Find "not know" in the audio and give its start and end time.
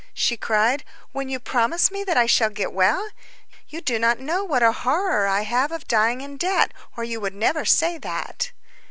3.99-4.43